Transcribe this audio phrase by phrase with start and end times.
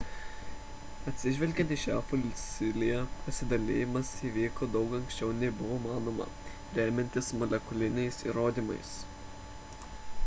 [1.09, 6.29] atsižvelgiant į šią fosiliją pasidalijimas įvyko daug anksčiau nei buvo manoma
[6.81, 8.99] remiantis molekuliniais įrodymais